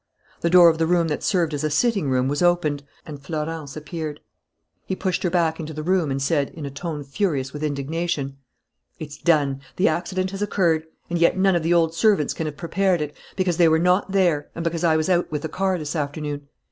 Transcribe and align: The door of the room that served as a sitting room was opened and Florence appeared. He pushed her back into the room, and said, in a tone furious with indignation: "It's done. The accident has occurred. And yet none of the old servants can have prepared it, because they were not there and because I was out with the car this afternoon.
The 0.39 0.49
door 0.49 0.69
of 0.69 0.79
the 0.79 0.87
room 0.87 1.09
that 1.09 1.21
served 1.21 1.53
as 1.53 1.63
a 1.63 1.69
sitting 1.69 2.09
room 2.09 2.27
was 2.27 2.41
opened 2.41 2.81
and 3.05 3.21
Florence 3.21 3.77
appeared. 3.77 4.19
He 4.87 4.95
pushed 4.95 5.21
her 5.21 5.29
back 5.29 5.59
into 5.59 5.73
the 5.75 5.83
room, 5.83 6.09
and 6.09 6.19
said, 6.19 6.49
in 6.55 6.65
a 6.65 6.71
tone 6.71 7.03
furious 7.03 7.53
with 7.53 7.61
indignation: 7.63 8.37
"It's 8.97 9.19
done. 9.19 9.61
The 9.75 9.89
accident 9.89 10.31
has 10.31 10.41
occurred. 10.41 10.87
And 11.11 11.19
yet 11.19 11.37
none 11.37 11.55
of 11.55 11.61
the 11.61 11.75
old 11.75 11.93
servants 11.93 12.33
can 12.33 12.47
have 12.47 12.57
prepared 12.57 12.99
it, 12.99 13.15
because 13.35 13.57
they 13.57 13.67
were 13.69 13.77
not 13.77 14.11
there 14.11 14.49
and 14.55 14.63
because 14.63 14.83
I 14.83 14.97
was 14.97 15.07
out 15.07 15.31
with 15.31 15.43
the 15.43 15.49
car 15.49 15.77
this 15.77 15.95
afternoon. 15.95 16.47